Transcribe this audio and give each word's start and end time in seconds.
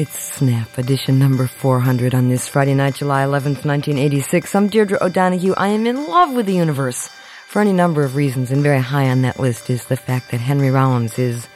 It's 0.00 0.18
Snap, 0.18 0.78
edition 0.78 1.18
number 1.18 1.46
400 1.46 2.14
on 2.14 2.30
this 2.30 2.48
Friday 2.48 2.72
night, 2.72 2.94
July 2.94 3.22
11th, 3.22 3.66
1986. 3.66 4.54
I'm 4.54 4.68
Deirdre 4.68 4.96
O'Donoghue. 4.98 5.52
I 5.58 5.68
am 5.68 5.86
in 5.86 6.06
love 6.06 6.32
with 6.32 6.46
the 6.46 6.54
universe 6.54 7.08
for 7.46 7.60
any 7.60 7.74
number 7.74 8.02
of 8.02 8.16
reasons, 8.16 8.50
and 8.50 8.62
very 8.62 8.80
high 8.80 9.10
on 9.10 9.20
that 9.20 9.38
list 9.38 9.68
is 9.68 9.84
the 9.84 9.98
fact 9.98 10.30
that 10.30 10.40
Henry 10.40 10.70
Rollins 10.70 11.18
is 11.18 11.48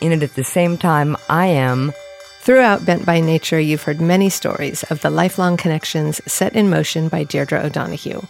in 0.00 0.12
it 0.12 0.22
at 0.22 0.34
the 0.34 0.44
same 0.44 0.78
time 0.78 1.14
I 1.28 1.48
am. 1.48 1.92
Throughout 2.38 2.86
Bent 2.86 3.04
by 3.04 3.20
Nature, 3.20 3.60
you've 3.60 3.82
heard 3.82 4.00
many 4.00 4.30
stories 4.30 4.82
of 4.84 5.02
the 5.02 5.10
lifelong 5.10 5.58
connections 5.58 6.22
set 6.26 6.56
in 6.56 6.70
motion 6.70 7.10
by 7.10 7.24
Deirdre 7.24 7.66
O'Donoghue. 7.66 8.22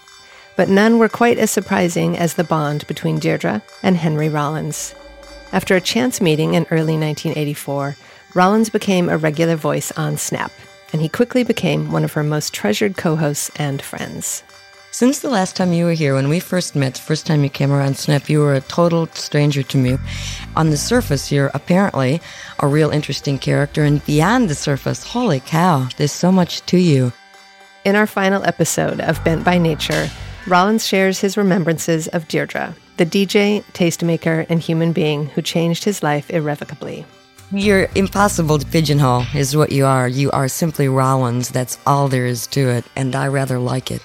But 0.56 0.68
none 0.68 0.98
were 0.98 1.08
quite 1.08 1.38
as 1.38 1.52
surprising 1.52 2.18
as 2.18 2.34
the 2.34 2.42
bond 2.42 2.88
between 2.88 3.20
Deirdre 3.20 3.62
and 3.84 3.96
Henry 3.96 4.28
Rollins. 4.28 4.96
After 5.52 5.76
a 5.76 5.80
chance 5.80 6.20
meeting 6.20 6.54
in 6.54 6.66
early 6.72 6.98
1984, 6.98 7.96
Rollins 8.32 8.70
became 8.70 9.08
a 9.08 9.18
regular 9.18 9.56
voice 9.56 9.90
on 9.92 10.16
Snap, 10.16 10.52
and 10.92 11.02
he 11.02 11.08
quickly 11.08 11.42
became 11.42 11.90
one 11.90 12.04
of 12.04 12.12
her 12.12 12.22
most 12.22 12.54
treasured 12.54 12.96
co 12.96 13.16
hosts 13.16 13.50
and 13.56 13.82
friends. 13.82 14.44
Since 14.92 15.20
the 15.20 15.30
last 15.30 15.56
time 15.56 15.72
you 15.72 15.84
were 15.84 15.92
here, 15.92 16.14
when 16.14 16.28
we 16.28 16.38
first 16.38 16.76
met, 16.76 16.94
the 16.94 17.00
first 17.00 17.26
time 17.26 17.42
you 17.42 17.50
came 17.50 17.72
around 17.72 17.96
Snap, 17.96 18.28
you 18.28 18.40
were 18.40 18.54
a 18.54 18.60
total 18.60 19.08
stranger 19.08 19.64
to 19.64 19.78
me. 19.78 19.98
On 20.54 20.70
the 20.70 20.76
surface, 20.76 21.32
you're 21.32 21.50
apparently 21.54 22.20
a 22.60 22.68
real 22.68 22.90
interesting 22.90 23.38
character, 23.38 23.82
and 23.82 24.04
beyond 24.04 24.48
the 24.48 24.54
surface, 24.54 25.02
holy 25.02 25.40
cow, 25.40 25.88
there's 25.96 26.12
so 26.12 26.30
much 26.30 26.62
to 26.66 26.78
you. 26.78 27.12
In 27.84 27.96
our 27.96 28.06
final 28.06 28.44
episode 28.44 29.00
of 29.00 29.22
Bent 29.24 29.44
by 29.44 29.58
Nature, 29.58 30.08
Rollins 30.46 30.86
shares 30.86 31.20
his 31.20 31.36
remembrances 31.36 32.06
of 32.08 32.28
Deirdre, 32.28 32.76
the 32.96 33.06
DJ, 33.06 33.64
tastemaker, 33.72 34.46
and 34.48 34.60
human 34.60 34.92
being 34.92 35.26
who 35.26 35.42
changed 35.42 35.82
his 35.82 36.02
life 36.02 36.30
irrevocably. 36.30 37.06
You're 37.52 37.88
impossible 37.96 38.60
to 38.60 38.66
pigeonhole, 38.66 39.24
is 39.34 39.56
what 39.56 39.72
you 39.72 39.84
are. 39.84 40.06
You 40.06 40.30
are 40.30 40.46
simply 40.46 40.86
Rollins. 40.86 41.48
That's 41.48 41.78
all 41.84 42.06
there 42.06 42.24
is 42.24 42.46
to 42.48 42.68
it, 42.68 42.84
and 42.94 43.16
I 43.16 43.26
rather 43.26 43.58
like 43.58 43.90
it. 43.90 44.00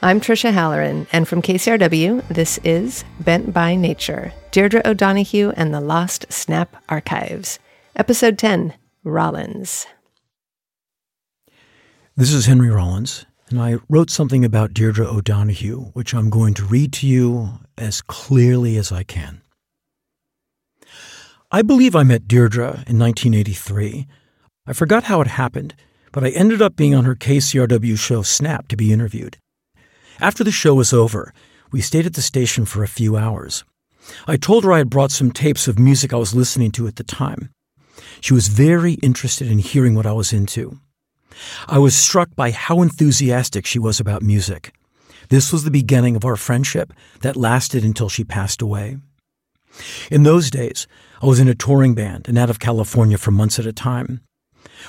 I'm 0.00 0.20
Tricia 0.20 0.52
Halloran, 0.52 1.08
and 1.10 1.26
from 1.26 1.42
KCRW, 1.42 2.28
this 2.28 2.58
is 2.62 3.04
Bent 3.18 3.52
by 3.52 3.74
Nature 3.74 4.32
Deirdre 4.52 4.82
O'Donoghue 4.84 5.52
and 5.56 5.74
the 5.74 5.80
Lost 5.80 6.32
Snap 6.32 6.80
Archives. 6.88 7.58
Episode 7.96 8.38
10 8.38 8.74
Rollins. 9.02 9.88
This 12.14 12.32
is 12.32 12.46
Henry 12.46 12.70
Rollins, 12.70 13.26
and 13.50 13.60
I 13.60 13.78
wrote 13.88 14.08
something 14.08 14.44
about 14.44 14.72
Deirdre 14.72 15.04
O'Donoghue, 15.04 15.90
which 15.94 16.14
I'm 16.14 16.30
going 16.30 16.54
to 16.54 16.64
read 16.64 16.92
to 16.92 17.08
you 17.08 17.58
as 17.76 18.02
clearly 18.02 18.76
as 18.76 18.92
I 18.92 19.02
can. 19.02 19.42
I 21.50 21.62
believe 21.62 21.96
I 21.96 22.02
met 22.02 22.28
Deirdre 22.28 22.84
in 22.86 22.98
1983. 22.98 24.06
I 24.66 24.72
forgot 24.74 25.04
how 25.04 25.22
it 25.22 25.28
happened, 25.28 25.74
but 26.12 26.22
I 26.22 26.28
ended 26.28 26.60
up 26.60 26.76
being 26.76 26.94
on 26.94 27.06
her 27.06 27.14
KCRW 27.14 27.98
show 27.98 28.20
Snap 28.20 28.68
to 28.68 28.76
be 28.76 28.92
interviewed. 28.92 29.38
After 30.20 30.44
the 30.44 30.52
show 30.52 30.74
was 30.74 30.92
over, 30.92 31.32
we 31.72 31.80
stayed 31.80 32.04
at 32.04 32.12
the 32.12 32.20
station 32.20 32.66
for 32.66 32.82
a 32.82 32.88
few 32.88 33.16
hours. 33.16 33.64
I 34.26 34.36
told 34.36 34.64
her 34.64 34.74
I 34.74 34.78
had 34.78 34.90
brought 34.90 35.10
some 35.10 35.32
tapes 35.32 35.66
of 35.66 35.78
music 35.78 36.12
I 36.12 36.16
was 36.16 36.34
listening 36.34 36.70
to 36.72 36.86
at 36.86 36.96
the 36.96 37.02
time. 37.02 37.48
She 38.20 38.34
was 38.34 38.48
very 38.48 38.94
interested 38.94 39.50
in 39.50 39.56
hearing 39.56 39.94
what 39.94 40.04
I 40.04 40.12
was 40.12 40.34
into. 40.34 40.78
I 41.66 41.78
was 41.78 41.96
struck 41.96 42.28
by 42.36 42.50
how 42.50 42.82
enthusiastic 42.82 43.64
she 43.64 43.78
was 43.78 43.98
about 43.98 44.20
music. 44.20 44.74
This 45.30 45.50
was 45.50 45.64
the 45.64 45.70
beginning 45.70 46.14
of 46.14 46.26
our 46.26 46.36
friendship 46.36 46.92
that 47.22 47.38
lasted 47.38 47.86
until 47.86 48.10
she 48.10 48.22
passed 48.22 48.60
away. 48.60 48.98
In 50.10 50.24
those 50.24 50.50
days, 50.50 50.86
I 51.20 51.26
was 51.26 51.40
in 51.40 51.48
a 51.48 51.54
touring 51.54 51.94
band 51.94 52.28
and 52.28 52.38
out 52.38 52.50
of 52.50 52.60
California 52.60 53.18
for 53.18 53.30
months 53.30 53.58
at 53.58 53.66
a 53.66 53.72
time. 53.72 54.20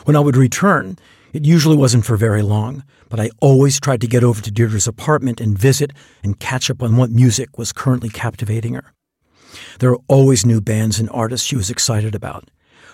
When 0.05 0.15
I 0.15 0.19
would 0.19 0.37
return, 0.37 0.97
it 1.33 1.45
usually 1.45 1.75
wasn't 1.75 2.05
for 2.05 2.17
very 2.17 2.41
long, 2.41 2.83
but 3.09 3.19
I 3.19 3.29
always 3.39 3.79
tried 3.79 4.01
to 4.01 4.07
get 4.07 4.23
over 4.23 4.41
to 4.41 4.51
Deirdre's 4.51 4.87
apartment 4.87 5.41
and 5.41 5.57
visit 5.57 5.91
and 6.23 6.39
catch 6.39 6.69
up 6.69 6.83
on 6.83 6.97
what 6.97 7.09
music 7.09 7.57
was 7.57 7.71
currently 7.71 8.09
captivating 8.09 8.75
her. 8.75 8.93
There 9.79 9.91
were 9.91 10.01
always 10.07 10.45
new 10.45 10.61
bands 10.61 10.99
and 10.99 11.09
artists 11.09 11.47
she 11.47 11.55
was 11.55 11.69
excited 11.69 12.13
about. 12.13 12.49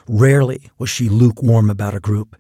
Rarely 0.07 0.69
was 0.77 0.89
she 0.89 1.09
lukewarm 1.09 1.69
about 1.69 1.95
a 1.95 1.99
group. 1.99 2.35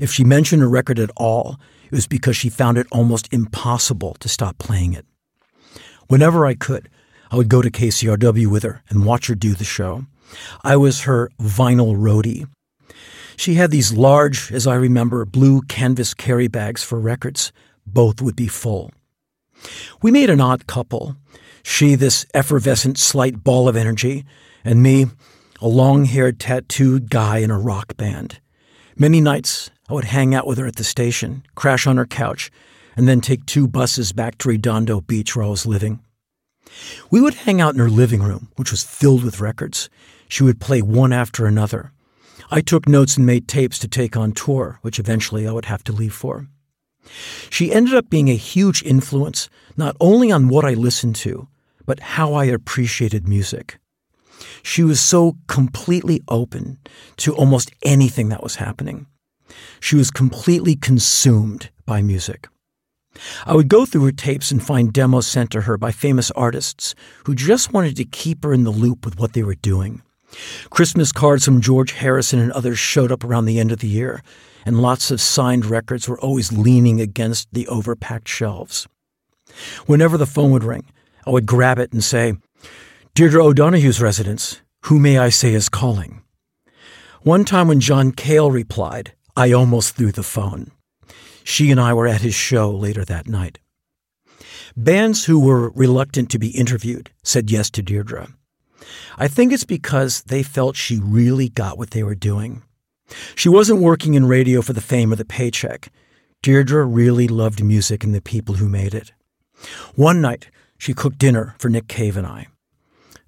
If 0.00 0.12
she 0.12 0.24
mentioned 0.24 0.62
a 0.62 0.68
record 0.68 0.98
at 0.98 1.10
all, 1.16 1.58
it 1.86 1.92
was 1.92 2.06
because 2.06 2.36
she 2.36 2.50
found 2.50 2.78
it 2.78 2.86
almost 2.92 3.32
impossible 3.32 4.14
to 4.20 4.28
stop 4.28 4.58
playing 4.58 4.92
it. 4.92 5.06
Whenever 6.08 6.46
I 6.46 6.54
could, 6.54 6.88
I 7.30 7.36
would 7.36 7.48
go 7.48 7.62
to 7.62 7.70
KCRW 7.70 8.46
with 8.46 8.62
her 8.62 8.82
and 8.88 9.04
watch 9.04 9.26
her 9.26 9.34
do 9.34 9.54
the 9.54 9.64
show. 9.64 10.06
I 10.62 10.76
was 10.76 11.02
her 11.02 11.30
vinyl 11.40 11.96
roadie. 11.96 12.46
She 13.36 13.54
had 13.54 13.70
these 13.70 13.92
large, 13.92 14.52
as 14.52 14.66
I 14.66 14.74
remember, 14.74 15.24
blue 15.24 15.62
canvas 15.62 16.12
carry 16.12 16.48
bags 16.48 16.82
for 16.82 16.98
records. 16.98 17.52
Both 17.86 18.20
would 18.20 18.36
be 18.36 18.48
full. 18.48 18.90
We 20.02 20.10
made 20.10 20.30
an 20.30 20.40
odd 20.40 20.66
couple. 20.66 21.16
She, 21.62 21.94
this 21.94 22.26
effervescent, 22.34 22.98
slight 22.98 23.44
ball 23.44 23.68
of 23.68 23.76
energy, 23.76 24.24
and 24.64 24.82
me, 24.82 25.06
a 25.60 25.68
long 25.68 26.04
haired, 26.04 26.38
tattooed 26.38 27.10
guy 27.10 27.38
in 27.38 27.50
a 27.50 27.58
rock 27.58 27.96
band. 27.96 28.40
Many 28.96 29.20
nights, 29.20 29.70
I 29.88 29.94
would 29.94 30.04
hang 30.04 30.34
out 30.34 30.46
with 30.46 30.58
her 30.58 30.66
at 30.66 30.76
the 30.76 30.84
station, 30.84 31.44
crash 31.54 31.86
on 31.86 31.96
her 31.96 32.06
couch, 32.06 32.50
and 32.96 33.06
then 33.06 33.20
take 33.20 33.46
two 33.46 33.68
buses 33.68 34.12
back 34.12 34.38
to 34.38 34.48
Redondo 34.48 35.00
Beach 35.00 35.36
where 35.36 35.44
I 35.44 35.48
was 35.48 35.66
living. 35.66 36.00
We 37.10 37.20
would 37.20 37.34
hang 37.34 37.60
out 37.60 37.74
in 37.74 37.80
her 37.80 37.88
living 37.88 38.22
room, 38.22 38.48
which 38.56 38.70
was 38.70 38.82
filled 38.82 39.24
with 39.24 39.40
records. 39.40 39.88
She 40.28 40.42
would 40.42 40.60
play 40.60 40.82
one 40.82 41.12
after 41.12 41.46
another. 41.46 41.92
I 42.50 42.60
took 42.60 42.88
notes 42.88 43.16
and 43.16 43.26
made 43.26 43.48
tapes 43.48 43.78
to 43.80 43.88
take 43.88 44.16
on 44.16 44.32
tour, 44.32 44.78
which 44.82 44.98
eventually 44.98 45.46
I 45.46 45.52
would 45.52 45.66
have 45.66 45.84
to 45.84 45.92
leave 45.92 46.14
for. 46.14 46.46
She 47.50 47.72
ended 47.72 47.94
up 47.94 48.10
being 48.10 48.28
a 48.28 48.36
huge 48.36 48.82
influence, 48.82 49.48
not 49.76 49.96
only 50.00 50.30
on 50.30 50.48
what 50.48 50.64
I 50.64 50.74
listened 50.74 51.16
to, 51.16 51.48
but 51.86 52.00
how 52.00 52.34
I 52.34 52.44
appreciated 52.44 53.26
music. 53.26 53.78
She 54.62 54.82
was 54.82 55.00
so 55.00 55.36
completely 55.46 56.22
open 56.28 56.78
to 57.18 57.34
almost 57.34 57.72
anything 57.82 58.28
that 58.28 58.42
was 58.42 58.56
happening. 58.56 59.06
She 59.80 59.96
was 59.96 60.10
completely 60.10 60.76
consumed 60.76 61.70
by 61.86 62.02
music. 62.02 62.48
I 63.46 63.54
would 63.54 63.68
go 63.68 63.84
through 63.84 64.04
her 64.04 64.12
tapes 64.12 64.50
and 64.50 64.62
find 64.62 64.92
demos 64.92 65.26
sent 65.26 65.50
to 65.52 65.62
her 65.62 65.76
by 65.76 65.90
famous 65.90 66.30
artists 66.32 66.94
who 67.24 67.34
just 67.34 67.72
wanted 67.72 67.96
to 67.96 68.04
keep 68.04 68.44
her 68.44 68.52
in 68.52 68.64
the 68.64 68.70
loop 68.70 69.04
with 69.04 69.18
what 69.18 69.32
they 69.32 69.42
were 69.42 69.54
doing. 69.56 70.02
Christmas 70.70 71.12
cards 71.12 71.44
from 71.44 71.60
George 71.60 71.92
Harrison 71.92 72.38
and 72.38 72.52
others 72.52 72.78
showed 72.78 73.10
up 73.12 73.24
around 73.24 73.46
the 73.46 73.58
end 73.58 73.72
of 73.72 73.78
the 73.78 73.88
year, 73.88 74.22
and 74.66 74.82
lots 74.82 75.10
of 75.10 75.20
signed 75.20 75.64
records 75.64 76.08
were 76.08 76.20
always 76.20 76.52
leaning 76.52 77.00
against 77.00 77.48
the 77.52 77.66
overpacked 77.66 78.28
shelves. 78.28 78.86
Whenever 79.86 80.18
the 80.18 80.26
phone 80.26 80.50
would 80.50 80.64
ring, 80.64 80.84
I 81.26 81.30
would 81.30 81.46
grab 81.46 81.78
it 81.78 81.92
and 81.92 82.04
say, 82.04 82.34
Deirdre 83.14 83.44
O'Donoghue's 83.44 84.00
residence, 84.00 84.60
who 84.82 84.98
may 84.98 85.18
I 85.18 85.30
say 85.30 85.54
is 85.54 85.68
calling? 85.68 86.22
One 87.22 87.44
time 87.44 87.68
when 87.68 87.80
John 87.80 88.12
Cale 88.12 88.50
replied, 88.50 89.12
I 89.36 89.52
almost 89.52 89.96
threw 89.96 90.12
the 90.12 90.22
phone. 90.22 90.70
She 91.42 91.70
and 91.70 91.80
I 91.80 91.94
were 91.94 92.06
at 92.06 92.20
his 92.20 92.34
show 92.34 92.70
later 92.70 93.04
that 93.04 93.26
night. 93.26 93.58
Bands 94.76 95.24
who 95.24 95.40
were 95.40 95.70
reluctant 95.70 96.30
to 96.30 96.38
be 96.38 96.50
interviewed 96.50 97.10
said 97.24 97.50
yes 97.50 97.70
to 97.70 97.82
Deirdre. 97.82 98.28
I 99.16 99.28
think 99.28 99.52
it's 99.52 99.64
because 99.64 100.22
they 100.22 100.42
felt 100.42 100.76
she 100.76 100.98
really 100.98 101.48
got 101.48 101.78
what 101.78 101.90
they 101.90 102.02
were 102.02 102.14
doing. 102.14 102.62
She 103.34 103.48
wasn't 103.48 103.80
working 103.80 104.14
in 104.14 104.26
radio 104.26 104.62
for 104.62 104.72
the 104.72 104.80
fame 104.80 105.12
or 105.12 105.16
the 105.16 105.24
paycheck. 105.24 105.90
Deirdre 106.42 106.84
really 106.84 107.26
loved 107.26 107.62
music 107.62 108.04
and 108.04 108.14
the 108.14 108.20
people 108.20 108.56
who 108.56 108.68
made 108.68 108.94
it. 108.94 109.12
One 109.94 110.20
night, 110.20 110.50
she 110.78 110.94
cooked 110.94 111.18
dinner 111.18 111.54
for 111.58 111.68
Nick 111.68 111.88
Cave 111.88 112.16
and 112.16 112.26
I. 112.26 112.46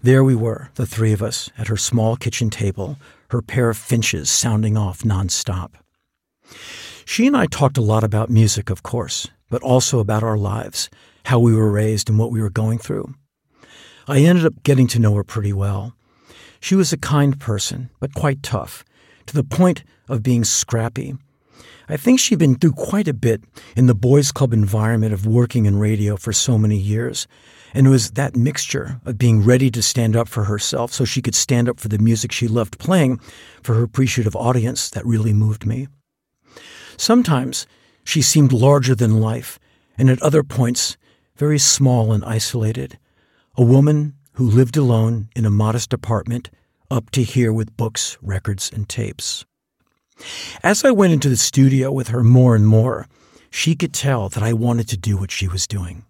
There 0.03 0.23
we 0.23 0.35
were, 0.35 0.71
the 0.77 0.87
three 0.87 1.13
of 1.13 1.23
us, 1.23 1.51
at 1.59 1.67
her 1.67 1.77
small 1.77 2.17
kitchen 2.17 2.49
table, 2.49 2.97
her 3.31 3.43
pair 3.43 3.69
of 3.69 3.77
finches 3.77 4.31
sounding 4.31 4.77
off 4.77 5.01
nonstop. 5.01 5.73
She 7.05 7.27
and 7.27 7.37
I 7.37 7.47
talked 7.47 7.77
a 7.77 7.83
lot 7.83 8.05
about 8.05 8.31
music, 8.31 8.71
of 8.71 8.83
course, 8.83 9.29
but 9.51 9.63
also 9.63 9.99
about 9.99 10.23
our 10.23 10.39
lives, 10.39 10.89
how 11.25 11.39
we 11.39 11.55
were 11.55 11.71
raised, 11.71 12.09
and 12.09 12.19
what 12.19 12.31
we 12.31 12.41
were 12.41 12.51
going 12.51 12.79
through. 12.79 13.15
I 14.11 14.19
ended 14.23 14.45
up 14.45 14.65
getting 14.65 14.89
to 14.89 14.99
know 14.99 15.15
her 15.15 15.23
pretty 15.23 15.53
well. 15.53 15.95
She 16.59 16.75
was 16.75 16.93
a 16.93 16.99
kind 16.99 17.39
person, 17.39 17.91
but 18.01 18.13
quite 18.13 18.43
tough, 18.43 18.85
to 19.27 19.35
the 19.35 19.45
point 19.45 19.85
of 20.09 20.25
being 20.25 20.43
scrappy. 20.43 21.15
I 21.89 21.97
think 21.97 22.19
she'd 22.19 22.41
been 22.41 22.57
through 22.57 22.73
quite 22.73 23.07
a 23.07 23.15
bit 23.15 23.45
in 23.77 23.87
the 23.87 23.95
boys' 23.95 24.33
club 24.33 24.53
environment 24.53 25.15
of 25.15 25.27
working 25.29 25.65
in 25.65 25.79
radio 25.79 26.17
for 26.17 26.33
so 26.33 26.59
many 26.59 26.77
years. 26.77 27.29
And 27.73 27.87
it 27.87 27.91
was 27.91 28.11
that 28.13 28.35
mixture 28.35 29.01
of 29.05 29.17
being 29.17 29.45
ready 29.45 29.71
to 29.71 29.81
stand 29.81 30.17
up 30.17 30.27
for 30.27 30.43
herself 30.43 30.93
so 30.93 31.05
she 31.05 31.23
could 31.23 31.37
stand 31.37 31.69
up 31.69 31.79
for 31.79 31.87
the 31.87 31.99
music 31.99 32.33
she 32.33 32.49
loved 32.49 32.81
playing 32.81 33.19
for 33.63 33.75
her 33.77 33.85
appreciative 33.85 34.35
audience 34.35 34.91
that 34.91 35.07
really 35.07 35.33
moved 35.33 35.65
me. 35.65 35.87
Sometimes 36.97 37.65
she 38.03 38.23
seemed 38.23 38.53
larger 38.53 38.97
than 38.97 39.21
life, 39.21 39.61
and 39.97 40.11
at 40.11 40.21
other 40.21 40.43
points, 40.43 40.97
very 41.37 41.61
small 41.61 42.13
and 42.13 42.25
isolated. 42.25 42.99
A 43.61 43.63
woman 43.63 44.15
who 44.37 44.49
lived 44.49 44.79
alone 44.79 45.29
in 45.37 45.45
a 45.45 45.51
modest 45.51 45.93
apartment, 45.93 46.49
up 46.91 47.11
to 47.11 47.23
here 47.23 47.53
with 47.53 47.77
books, 47.77 48.17
records, 48.23 48.71
and 48.73 48.89
tapes. 48.89 49.45
As 50.63 50.83
I 50.83 50.93
went 50.93 51.13
into 51.13 51.29
the 51.29 51.37
studio 51.37 51.93
with 51.93 52.09
her 52.09 52.25
more 52.25 52.57
and 52.57 52.67
more, 52.67 53.07
she 53.51 53.75
could 53.75 53.93
tell 53.93 54.31
that 54.31 54.43
I 54.43 54.55
wanted 54.55 54.89
to 54.89 54.97
do 54.97 55.19
what 55.19 55.31
she 55.31 55.47
was 55.47 55.67
doing. 55.67 56.07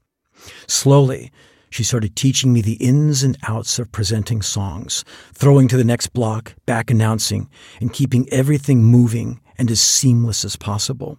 Slowly, 0.69 1.33
she 1.71 1.83
started 1.83 2.15
teaching 2.15 2.53
me 2.53 2.61
the 2.61 2.75
ins 2.75 3.25
and 3.25 3.37
outs 3.49 3.81
of 3.81 3.91
presenting 3.91 4.43
songs, 4.43 5.05
throwing 5.35 5.67
to 5.67 5.77
the 5.77 5.83
next 5.83 6.13
block, 6.13 6.55
back 6.67 6.89
announcing, 6.89 7.51
and 7.81 7.93
keeping 7.93 8.29
everything 8.33 8.85
moving 8.85 9.41
and 9.59 9.73
as 9.73 9.81
seamless 9.81 10.45
as 10.45 10.55
possible. 10.55 11.19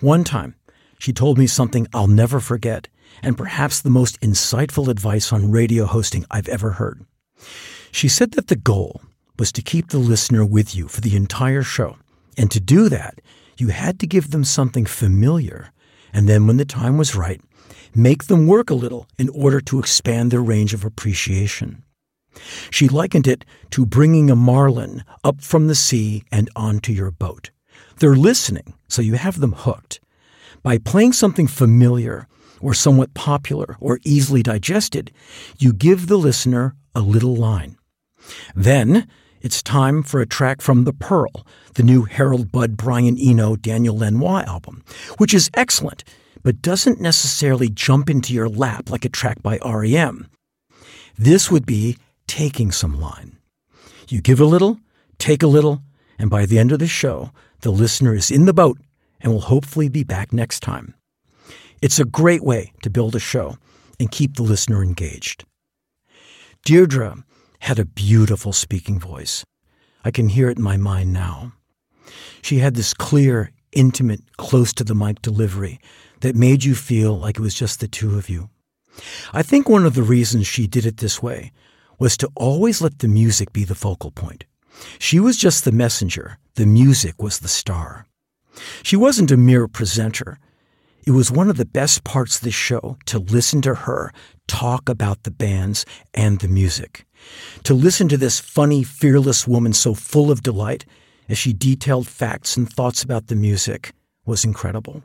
One 0.00 0.24
time, 0.24 0.54
she 0.98 1.12
told 1.12 1.36
me 1.36 1.46
something 1.46 1.86
I'll 1.92 2.06
never 2.06 2.40
forget, 2.40 2.88
and 3.22 3.38
perhaps 3.38 3.80
the 3.80 3.90
most 3.90 4.20
insightful 4.20 4.88
advice 4.88 5.32
on 5.32 5.50
radio 5.50 5.86
hosting 5.86 6.24
I've 6.30 6.48
ever 6.48 6.72
heard. 6.72 7.04
She 7.90 8.08
said 8.08 8.32
that 8.32 8.48
the 8.48 8.56
goal 8.56 9.02
was 9.38 9.52
to 9.52 9.62
keep 9.62 9.88
the 9.88 9.98
listener 9.98 10.44
with 10.44 10.74
you 10.74 10.88
for 10.88 11.00
the 11.00 11.16
entire 11.16 11.62
show. 11.62 11.96
And 12.36 12.50
to 12.50 12.60
do 12.60 12.88
that, 12.88 13.20
you 13.58 13.68
had 13.68 13.98
to 14.00 14.06
give 14.06 14.30
them 14.30 14.44
something 14.44 14.86
familiar. 14.86 15.72
And 16.12 16.28
then, 16.28 16.46
when 16.46 16.56
the 16.56 16.64
time 16.64 16.98
was 16.98 17.14
right, 17.14 17.40
make 17.94 18.24
them 18.24 18.46
work 18.46 18.70
a 18.70 18.74
little 18.74 19.06
in 19.18 19.28
order 19.30 19.60
to 19.62 19.78
expand 19.78 20.30
their 20.30 20.42
range 20.42 20.74
of 20.74 20.84
appreciation. 20.84 21.84
She 22.70 22.88
likened 22.88 23.26
it 23.26 23.44
to 23.70 23.86
bringing 23.86 24.30
a 24.30 24.36
marlin 24.36 25.04
up 25.22 25.40
from 25.40 25.68
the 25.68 25.74
sea 25.74 26.24
and 26.32 26.50
onto 26.56 26.92
your 26.92 27.10
boat. 27.10 27.50
They're 27.98 28.16
listening, 28.16 28.74
so 28.88 29.02
you 29.02 29.14
have 29.14 29.40
them 29.40 29.52
hooked. 29.52 30.00
By 30.62 30.78
playing 30.78 31.12
something 31.12 31.46
familiar 31.46 32.26
or 32.60 32.74
somewhat 32.74 33.14
popular 33.14 33.76
or 33.80 34.00
easily 34.04 34.42
digested, 34.42 35.10
you 35.58 35.72
give 35.72 36.06
the 36.06 36.16
listener 36.16 36.74
a 36.94 37.00
little 37.00 37.36
line. 37.36 37.76
Then 38.54 39.08
it's 39.40 39.62
time 39.62 40.02
for 40.02 40.20
a 40.20 40.26
track 40.26 40.62
from 40.62 40.84
The 40.84 40.92
Pearl, 40.92 41.46
the 41.74 41.82
new 41.82 42.04
Harold 42.04 42.50
Budd, 42.50 42.76
Brian 42.76 43.18
Eno, 43.18 43.56
Daniel 43.56 43.98
Lanois 43.98 44.42
album, 44.46 44.82
which 45.18 45.34
is 45.34 45.50
excellent, 45.54 46.04
but 46.42 46.62
doesn't 46.62 47.00
necessarily 47.00 47.68
jump 47.68 48.08
into 48.08 48.32
your 48.32 48.48
lap 48.48 48.90
like 48.90 49.04
a 49.04 49.10
track 49.10 49.42
by 49.42 49.58
REM. 49.58 50.28
This 51.18 51.50
would 51.50 51.66
be 51.66 51.98
taking 52.26 52.72
some 52.72 53.00
line. 53.00 53.38
You 54.08 54.20
give 54.20 54.40
a 54.40 54.46
little, 54.46 54.80
take 55.18 55.42
a 55.42 55.46
little, 55.46 55.82
and 56.18 56.30
by 56.30 56.46
the 56.46 56.58
end 56.58 56.72
of 56.72 56.78
the 56.78 56.86
show, 56.86 57.30
the 57.60 57.70
listener 57.70 58.14
is 58.14 58.30
in 58.30 58.46
the 58.46 58.54
boat 58.54 58.78
and 59.20 59.32
will 59.32 59.40
hopefully 59.40 59.88
be 59.88 60.04
back 60.04 60.32
next 60.32 60.60
time. 60.60 60.94
It's 61.84 62.00
a 62.00 62.06
great 62.06 62.42
way 62.42 62.72
to 62.80 62.88
build 62.88 63.14
a 63.14 63.18
show 63.18 63.58
and 64.00 64.10
keep 64.10 64.36
the 64.36 64.42
listener 64.42 64.82
engaged. 64.82 65.44
Deirdre 66.64 67.24
had 67.58 67.78
a 67.78 67.84
beautiful 67.84 68.54
speaking 68.54 68.98
voice. 68.98 69.44
I 70.02 70.10
can 70.10 70.30
hear 70.30 70.48
it 70.48 70.56
in 70.56 70.64
my 70.64 70.78
mind 70.78 71.12
now. 71.12 71.52
She 72.40 72.60
had 72.60 72.74
this 72.74 72.94
clear, 72.94 73.50
intimate, 73.72 74.22
close 74.38 74.72
to 74.72 74.82
the 74.82 74.94
mic 74.94 75.20
delivery 75.20 75.78
that 76.22 76.34
made 76.34 76.64
you 76.64 76.74
feel 76.74 77.18
like 77.18 77.36
it 77.36 77.42
was 77.42 77.54
just 77.54 77.80
the 77.80 77.86
two 77.86 78.16
of 78.16 78.30
you. 78.30 78.48
I 79.34 79.42
think 79.42 79.68
one 79.68 79.84
of 79.84 79.92
the 79.92 80.02
reasons 80.02 80.46
she 80.46 80.66
did 80.66 80.86
it 80.86 80.96
this 80.96 81.22
way 81.22 81.52
was 81.98 82.16
to 82.16 82.30
always 82.34 82.80
let 82.80 83.00
the 83.00 83.08
music 83.08 83.52
be 83.52 83.64
the 83.64 83.74
focal 83.74 84.10
point. 84.10 84.46
She 84.98 85.20
was 85.20 85.36
just 85.36 85.66
the 85.66 85.70
messenger, 85.70 86.38
the 86.54 86.64
music 86.64 87.22
was 87.22 87.40
the 87.40 87.48
star. 87.48 88.06
She 88.82 88.96
wasn't 88.96 89.30
a 89.30 89.36
mere 89.36 89.68
presenter. 89.68 90.38
It 91.06 91.10
was 91.10 91.30
one 91.30 91.50
of 91.50 91.58
the 91.58 91.66
best 91.66 92.02
parts 92.02 92.36
of 92.36 92.44
the 92.44 92.50
show 92.50 92.96
to 93.06 93.18
listen 93.18 93.60
to 93.62 93.74
her 93.74 94.10
talk 94.46 94.88
about 94.88 95.24
the 95.24 95.30
bands 95.30 95.84
and 96.14 96.38
the 96.40 96.48
music. 96.48 97.04
To 97.64 97.74
listen 97.74 98.08
to 98.08 98.16
this 98.16 98.40
funny, 98.40 98.82
fearless 98.82 99.46
woman 99.46 99.74
so 99.74 99.92
full 99.92 100.30
of 100.30 100.42
delight 100.42 100.86
as 101.28 101.36
she 101.36 101.52
detailed 101.52 102.08
facts 102.08 102.56
and 102.56 102.70
thoughts 102.70 103.02
about 103.02 103.26
the 103.26 103.36
music 103.36 103.92
was 104.24 104.44
incredible. 104.44 105.02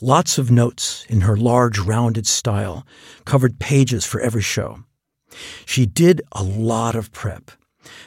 Lots 0.00 0.38
of 0.38 0.50
notes 0.50 1.04
in 1.08 1.22
her 1.22 1.36
large, 1.36 1.78
rounded 1.78 2.26
style 2.26 2.86
covered 3.26 3.58
pages 3.58 4.06
for 4.06 4.20
every 4.20 4.42
show. 4.42 4.84
She 5.66 5.84
did 5.84 6.22
a 6.32 6.42
lot 6.42 6.94
of 6.94 7.12
prep. 7.12 7.50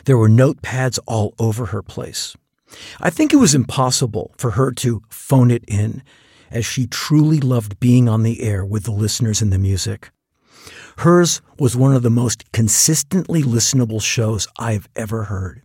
There 0.06 0.18
were 0.18 0.30
notepads 0.30 0.98
all 1.06 1.36
over 1.38 1.68
her 1.68 1.84
place. 1.84 2.36
I 3.00 3.12
think 3.12 3.32
it 3.32 3.38
was 3.38 3.54
impossible 3.54 4.34
for 4.38 4.52
her 4.52 4.72
to 4.74 5.04
phone 5.10 5.52
it 5.52 5.64
in, 5.68 6.02
as 6.56 6.66
she 6.66 6.88
truly 6.88 7.40
loved 7.42 7.80
being 7.82 8.08
on 8.08 8.24
the 8.24 8.42
air 8.42 8.64
with 8.64 8.86
the 8.86 8.92
listeners 8.92 9.42
and 9.42 9.52
the 9.52 9.60
music. 9.60 10.10
Hers 11.00 11.42
was 11.60 11.76
one 11.76 11.94
of 11.94 12.02
the 12.02 12.10
most 12.10 12.50
consistently 12.54 13.44
listenable 13.44 14.02
shows 14.02 14.48
I've 14.58 14.88
ever 14.96 15.26
heard. 15.26 15.62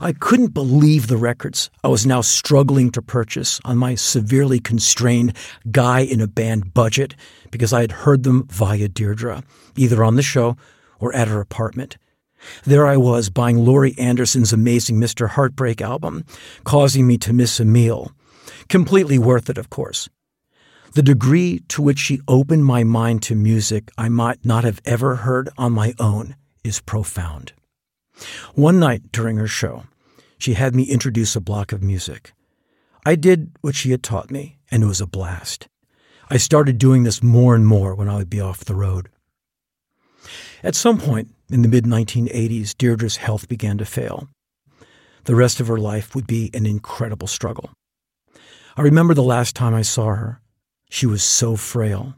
I 0.00 0.12
couldn't 0.12 0.54
believe 0.54 1.06
the 1.06 1.18
records 1.18 1.70
I 1.84 1.88
was 1.88 2.06
now 2.06 2.22
struggling 2.22 2.90
to 2.92 3.02
purchase 3.02 3.60
on 3.66 3.76
my 3.76 3.94
severely 3.94 4.58
constrained 4.58 5.36
guy 5.70 6.00
in 6.00 6.22
a 6.22 6.26
band 6.26 6.72
budget 6.72 7.14
because 7.50 7.74
I 7.74 7.82
had 7.82 7.92
heard 7.92 8.22
them 8.22 8.46
via 8.48 8.88
Deirdre, 8.88 9.44
either 9.76 10.02
on 10.02 10.16
the 10.16 10.22
show 10.22 10.56
or 11.00 11.14
at 11.14 11.28
her 11.28 11.40
apartment. 11.40 11.98
There 12.64 12.86
I 12.86 12.96
was 12.96 13.28
buying 13.28 13.58
Laurie 13.58 13.94
Anderson's 13.98 14.54
amazing 14.54 14.96
Mr. 14.96 15.28
Heartbreak 15.28 15.82
album, 15.82 16.24
causing 16.64 17.06
me 17.06 17.18
to 17.18 17.34
miss 17.34 17.60
a 17.60 17.64
meal. 17.66 18.10
Completely 18.72 19.18
worth 19.18 19.50
it, 19.50 19.58
of 19.58 19.68
course. 19.68 20.08
The 20.94 21.02
degree 21.02 21.58
to 21.68 21.82
which 21.82 21.98
she 21.98 22.22
opened 22.26 22.64
my 22.64 22.84
mind 22.84 23.22
to 23.24 23.34
music 23.34 23.90
I 23.98 24.08
might 24.08 24.46
not 24.46 24.64
have 24.64 24.80
ever 24.86 25.16
heard 25.16 25.50
on 25.58 25.72
my 25.72 25.92
own 25.98 26.36
is 26.64 26.80
profound. 26.80 27.52
One 28.54 28.80
night 28.80 29.12
during 29.12 29.36
her 29.36 29.46
show, 29.46 29.82
she 30.38 30.54
had 30.54 30.74
me 30.74 30.84
introduce 30.84 31.36
a 31.36 31.40
block 31.42 31.72
of 31.72 31.82
music. 31.82 32.32
I 33.04 33.14
did 33.14 33.50
what 33.60 33.74
she 33.74 33.90
had 33.90 34.02
taught 34.02 34.30
me, 34.30 34.56
and 34.70 34.82
it 34.82 34.86
was 34.86 35.02
a 35.02 35.06
blast. 35.06 35.68
I 36.30 36.38
started 36.38 36.78
doing 36.78 37.02
this 37.02 37.22
more 37.22 37.54
and 37.54 37.66
more 37.66 37.94
when 37.94 38.08
I 38.08 38.16
would 38.16 38.30
be 38.30 38.40
off 38.40 38.64
the 38.64 38.74
road. 38.74 39.10
At 40.62 40.76
some 40.76 40.98
point 40.98 41.28
in 41.50 41.60
the 41.60 41.68
mid 41.68 41.84
1980s, 41.84 42.74
Deirdre's 42.74 43.18
health 43.18 43.50
began 43.50 43.76
to 43.76 43.84
fail. 43.84 44.30
The 45.24 45.34
rest 45.34 45.60
of 45.60 45.66
her 45.66 45.76
life 45.76 46.14
would 46.14 46.26
be 46.26 46.50
an 46.54 46.64
incredible 46.64 47.28
struggle. 47.28 47.68
I 48.76 48.82
remember 48.82 49.14
the 49.14 49.22
last 49.22 49.54
time 49.54 49.74
I 49.74 49.82
saw 49.82 50.14
her. 50.14 50.40
She 50.88 51.06
was 51.06 51.22
so 51.22 51.56
frail. 51.56 52.14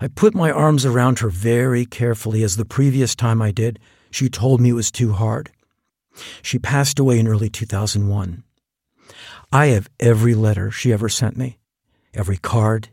I 0.00 0.08
put 0.08 0.34
my 0.34 0.50
arms 0.50 0.84
around 0.84 1.18
her 1.18 1.28
very 1.28 1.84
carefully, 1.86 2.42
as 2.42 2.56
the 2.56 2.64
previous 2.64 3.14
time 3.14 3.40
I 3.40 3.50
did, 3.50 3.78
she 4.10 4.28
told 4.28 4.60
me 4.60 4.70
it 4.70 4.74
was 4.74 4.90
too 4.90 5.12
hard. 5.12 5.50
She 6.42 6.58
passed 6.58 6.98
away 6.98 7.18
in 7.18 7.28
early 7.28 7.50
2001. 7.50 8.42
I 9.52 9.66
have 9.66 9.90
every 10.00 10.34
letter 10.34 10.70
she 10.70 10.92
ever 10.92 11.08
sent 11.08 11.36
me, 11.36 11.58
every 12.14 12.36
card, 12.36 12.88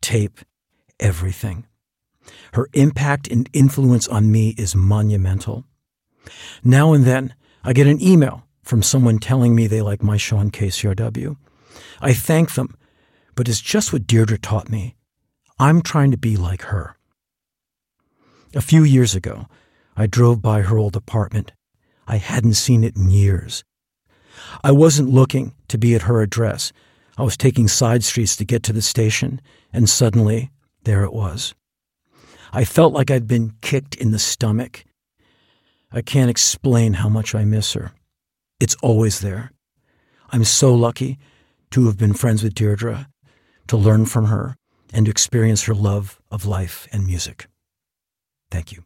tape, 0.00 0.40
everything. 1.00 1.66
Her 2.52 2.68
impact 2.74 3.28
and 3.28 3.48
influence 3.52 4.06
on 4.08 4.30
me 4.30 4.54
is 4.58 4.74
monumental. 4.74 5.64
Now 6.62 6.92
and 6.92 7.04
then, 7.04 7.34
I 7.64 7.72
get 7.72 7.86
an 7.86 8.02
email 8.02 8.44
from 8.62 8.82
someone 8.82 9.18
telling 9.18 9.54
me 9.54 9.66
they 9.66 9.82
like 9.82 10.02
my 10.02 10.14
on 10.32 10.50
KCRW. 10.50 11.36
I 12.00 12.12
thank 12.12 12.54
them 12.54 12.76
but 13.38 13.48
it's 13.48 13.60
just 13.60 13.92
what 13.92 14.04
Deirdre 14.04 14.36
taught 14.36 14.68
me. 14.68 14.96
I'm 15.60 15.80
trying 15.80 16.10
to 16.10 16.16
be 16.16 16.36
like 16.36 16.62
her. 16.62 16.96
A 18.52 18.60
few 18.60 18.82
years 18.82 19.14
ago, 19.14 19.46
I 19.96 20.08
drove 20.08 20.42
by 20.42 20.62
her 20.62 20.76
old 20.76 20.96
apartment. 20.96 21.52
I 22.08 22.16
hadn't 22.16 22.54
seen 22.54 22.82
it 22.82 22.96
in 22.96 23.10
years. 23.10 23.62
I 24.64 24.72
wasn't 24.72 25.10
looking 25.10 25.54
to 25.68 25.78
be 25.78 25.94
at 25.94 26.02
her 26.02 26.20
address. 26.20 26.72
I 27.16 27.22
was 27.22 27.36
taking 27.36 27.68
side 27.68 28.02
streets 28.02 28.34
to 28.38 28.44
get 28.44 28.64
to 28.64 28.72
the 28.72 28.82
station, 28.82 29.40
and 29.72 29.88
suddenly, 29.88 30.50
there 30.82 31.04
it 31.04 31.12
was. 31.12 31.54
I 32.52 32.64
felt 32.64 32.92
like 32.92 33.08
I'd 33.08 33.28
been 33.28 33.52
kicked 33.60 33.94
in 33.94 34.10
the 34.10 34.18
stomach. 34.18 34.84
I 35.92 36.02
can't 36.02 36.28
explain 36.28 36.94
how 36.94 37.08
much 37.08 37.36
I 37.36 37.44
miss 37.44 37.74
her. 37.74 37.92
It's 38.58 38.74
always 38.82 39.20
there. 39.20 39.52
I'm 40.30 40.42
so 40.42 40.74
lucky 40.74 41.20
to 41.70 41.86
have 41.86 41.98
been 41.98 42.14
friends 42.14 42.42
with 42.42 42.54
Deirdre 42.54 43.08
to 43.68 43.76
learn 43.76 44.06
from 44.06 44.26
her, 44.26 44.56
and 44.92 45.06
to 45.06 45.10
experience 45.10 45.64
her 45.64 45.74
love 45.74 46.20
of 46.30 46.46
life 46.46 46.88
and 46.90 47.06
music. 47.06 47.46
Thank 48.50 48.72
you. 48.72 48.84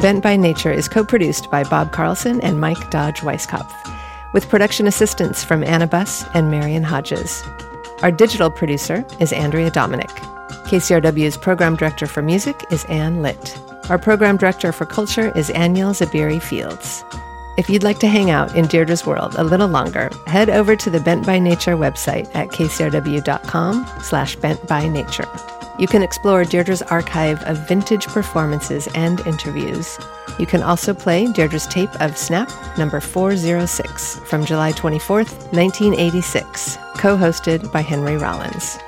Bent 0.00 0.22
by 0.22 0.36
Nature 0.36 0.72
is 0.72 0.88
co 0.88 1.04
produced 1.04 1.50
by 1.50 1.62
Bob 1.64 1.92
Carlson 1.92 2.40
and 2.40 2.58
Mike 2.58 2.90
Dodge 2.90 3.20
Weisskopf, 3.20 3.70
with 4.32 4.48
production 4.48 4.86
assistance 4.86 5.44
from 5.44 5.62
Anna 5.62 5.86
Buss 5.86 6.24
and 6.32 6.50
Marion 6.50 6.82
Hodges. 6.82 7.42
Our 8.02 8.10
digital 8.10 8.50
producer 8.50 9.04
is 9.20 9.30
Andrea 9.30 9.70
Dominic. 9.70 10.08
KCRW's 10.68 11.36
program 11.36 11.76
director 11.76 12.06
for 12.06 12.22
music 12.22 12.64
is 12.70 12.86
Anne 12.86 13.20
Litt. 13.20 13.58
Our 13.90 13.98
program 13.98 14.38
director 14.38 14.72
for 14.72 14.86
culture 14.86 15.36
is 15.36 15.50
Aniel 15.50 15.90
Zabiri 15.90 16.40
Fields. 16.40 17.04
If 17.58 17.68
you'd 17.68 17.82
like 17.82 17.98
to 17.98 18.08
hang 18.08 18.30
out 18.30 18.56
in 18.56 18.66
Deirdre's 18.68 19.04
world 19.04 19.34
a 19.36 19.44
little 19.44 19.68
longer, 19.68 20.08
head 20.26 20.48
over 20.48 20.76
to 20.76 20.88
the 20.88 21.00
Bent 21.00 21.26
by 21.26 21.38
Nature 21.38 21.76
website 21.76 22.34
at 22.34 22.48
kcrw.com 22.48 23.86
slash 24.02 24.36
bent 24.36 24.66
by 24.66 24.88
nature. 24.88 25.28
You 25.78 25.86
can 25.86 26.02
explore 26.02 26.44
Deirdre's 26.44 26.82
archive 26.82 27.42
of 27.44 27.66
vintage 27.68 28.06
performances 28.06 28.88
and 28.94 29.20
interviews. 29.26 29.98
You 30.38 30.46
can 30.46 30.62
also 30.62 30.94
play 30.94 31.26
Deirdre's 31.26 31.66
tape 31.66 31.94
of 32.00 32.16
Snap 32.16 32.50
number 32.76 33.00
406 33.00 34.16
from 34.20 34.44
July 34.44 34.72
24th, 34.72 35.52
1986, 35.52 36.76
co 36.96 37.16
hosted 37.16 37.70
by 37.72 37.80
Henry 37.80 38.16
Rollins. 38.16 38.78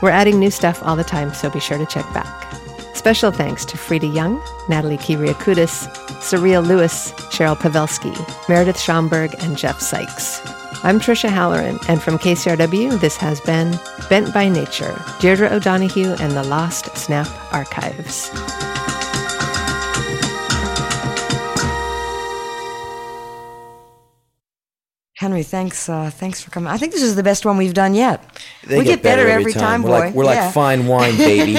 We're 0.00 0.10
adding 0.10 0.38
new 0.38 0.50
stuff 0.50 0.82
all 0.82 0.96
the 0.96 1.04
time, 1.04 1.34
so 1.34 1.50
be 1.50 1.60
sure 1.60 1.78
to 1.78 1.86
check 1.86 2.04
back. 2.14 2.54
Special 2.94 3.30
thanks 3.30 3.64
to 3.64 3.76
Frida 3.76 4.08
Young, 4.08 4.42
Natalie 4.68 4.98
Kiriakoutis, 4.98 5.88
Surreal 6.20 6.66
Lewis, 6.66 7.12
Cheryl 7.32 7.56
Pavelski, 7.56 8.14
Meredith 8.48 8.76
Schomburg, 8.76 9.34
and 9.42 9.56
Jeff 9.56 9.80
Sykes. 9.80 10.57
I'm 10.84 11.00
Tricia 11.00 11.28
Halloran, 11.28 11.78
and 11.88 12.00
from 12.00 12.18
KCRW, 12.18 13.00
this 13.00 13.16
has 13.16 13.40
been 13.40 13.78
Bent 14.08 14.32
by 14.32 14.48
Nature, 14.48 15.00
Deirdre 15.18 15.48
O'Donoghue 15.50 16.14
and 16.20 16.32
the 16.32 16.44
Lost 16.44 16.96
Snap 16.96 17.26
Archives. 17.52 18.30
Henry, 25.16 25.42
thanks. 25.42 25.88
Uh, 25.88 26.10
thanks 26.10 26.40
for 26.40 26.50
coming. 26.50 26.72
I 26.72 26.76
think 26.76 26.92
this 26.92 27.02
is 27.02 27.16
the 27.16 27.24
best 27.24 27.44
one 27.44 27.56
we've 27.56 27.74
done 27.74 27.94
yet. 27.94 28.22
They 28.64 28.78
we 28.78 28.84
get, 28.84 29.02
better, 29.02 29.26
every 29.26 29.52
time, 29.52 29.82
we're 29.82 29.88
boy. 29.88 29.98
Like, 29.98 30.14
we're 30.14 30.24
Yeah. 30.24 30.44
like 30.44 30.54
fine 30.54 30.86
wine, 30.86 31.16
baby. 31.16 31.58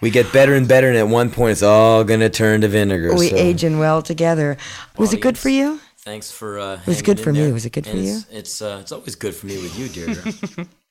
we 0.00 0.10
get 0.10 0.32
better 0.32 0.54
and 0.54 0.66
better, 0.66 0.88
and 0.88 0.96
at 0.96 1.08
one 1.08 1.30
point, 1.30 1.52
it's 1.52 1.62
all 1.62 2.04
gonna 2.04 2.30
turn 2.30 2.62
to 2.62 2.68
vinegar. 2.68 3.14
We 3.14 3.28
so. 3.28 3.36
aging 3.36 3.78
well 3.78 4.00
together. 4.00 4.56
Was 4.96 5.12
it 5.12 5.20
good 5.20 5.36
for 5.36 5.50
you? 5.50 5.80
Thanks 6.08 6.30
for. 6.32 6.58
Uh, 6.58 6.80
was 6.86 7.02
good 7.02 7.18
in 7.18 7.24
for 7.24 7.32
me. 7.34 7.40
there. 7.40 7.52
Was 7.52 7.66
it 7.66 7.72
good 7.74 7.84
for 7.84 7.90
And 7.92 8.02
you? 8.02 8.14
It's 8.16 8.26
it's, 8.30 8.62
uh, 8.62 8.78
it's 8.80 8.92
always 8.92 9.14
good 9.14 9.34
for 9.34 9.44
me 9.46 9.56
with 9.62 9.78
you, 9.78 9.88
Deirdre. 9.88 10.32